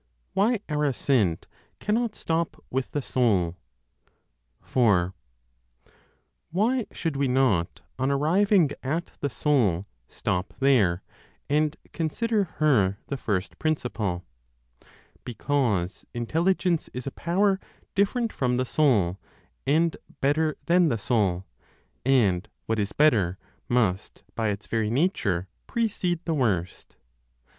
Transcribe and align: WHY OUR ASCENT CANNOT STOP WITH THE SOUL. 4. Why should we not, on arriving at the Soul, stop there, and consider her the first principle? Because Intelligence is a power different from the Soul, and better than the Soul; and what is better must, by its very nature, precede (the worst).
WHY 0.33 0.59
OUR 0.67 0.83
ASCENT 0.85 1.45
CANNOT 1.79 2.15
STOP 2.15 2.63
WITH 2.71 2.89
THE 2.89 3.03
SOUL. 3.03 3.55
4. 4.63 5.13
Why 6.49 6.87
should 6.91 7.15
we 7.17 7.27
not, 7.27 7.81
on 7.99 8.09
arriving 8.09 8.71
at 8.81 9.11
the 9.19 9.29
Soul, 9.29 9.85
stop 10.07 10.55
there, 10.57 11.03
and 11.51 11.77
consider 11.93 12.45
her 12.57 12.97
the 13.09 13.15
first 13.17 13.59
principle? 13.59 14.25
Because 15.23 16.03
Intelligence 16.15 16.87
is 16.95 17.05
a 17.05 17.11
power 17.11 17.59
different 17.93 18.33
from 18.33 18.57
the 18.57 18.65
Soul, 18.65 19.19
and 19.67 19.95
better 20.19 20.57
than 20.65 20.89
the 20.89 20.97
Soul; 20.97 21.45
and 22.03 22.49
what 22.65 22.79
is 22.79 22.91
better 22.91 23.37
must, 23.69 24.23
by 24.33 24.49
its 24.49 24.65
very 24.65 24.89
nature, 24.89 25.47
precede 25.67 26.25
(the 26.25 26.33
worst). 26.33 26.95